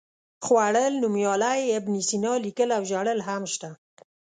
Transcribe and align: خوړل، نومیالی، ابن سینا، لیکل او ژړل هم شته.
خوړل، 0.45 0.93
نومیالی، 1.01 1.59
ابن 1.77 1.93
سینا، 2.07 2.33
لیکل 2.45 2.69
او 2.77 2.83
ژړل 2.89 3.19
هم 3.27 3.43
شته. 3.53 3.69